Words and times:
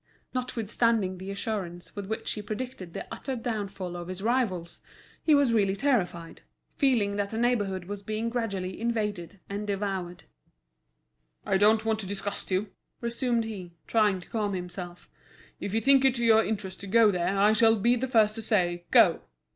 Notwithstanding 0.33 1.19
the 1.19 1.29
assurance 1.29 1.95
with 1.95 2.07
which 2.07 2.31
he 2.31 2.41
predicted 2.41 2.95
the 2.95 3.05
utter 3.13 3.35
downfall 3.35 3.95
of 3.95 4.07
his 4.07 4.23
rivals, 4.23 4.81
he 5.21 5.35
was 5.35 5.53
really 5.53 5.75
terrified, 5.75 6.41
feeling 6.75 7.17
that 7.17 7.29
the 7.29 7.37
neighbourhood 7.37 7.85
was 7.85 8.01
being 8.01 8.27
gradually 8.27 8.81
invaded 8.81 9.39
and 9.47 9.67
devoured. 9.67 10.23
"I 11.45 11.57
don't 11.57 11.85
want 11.85 11.99
to 11.99 12.07
disgust 12.07 12.49
you," 12.49 12.71
resumed 12.99 13.43
he, 13.43 13.75
trying 13.85 14.19
to 14.21 14.27
calm 14.27 14.55
himself; 14.55 15.07
"if 15.59 15.71
you 15.71 15.81
think 15.81 16.03
it 16.03 16.15
to 16.15 16.25
your 16.25 16.43
interest 16.43 16.79
to 16.79 16.87
go 16.87 17.11
there, 17.11 17.37
I 17.37 17.53
shall 17.53 17.75
be 17.75 17.95
the 17.95 18.07
first 18.07 18.33
to 18.33 18.41
say, 18.41 18.85
'go.'" 18.89 19.21